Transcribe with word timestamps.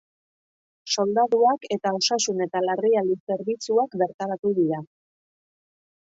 Soldaduak 0.93 1.67
eta 1.75 1.91
osasun 1.97 2.41
eta 2.45 2.61
larrialdi 2.67 3.17
zerbitzuak 3.31 3.93
bertaratu 4.03 4.53
dira. 4.61 4.81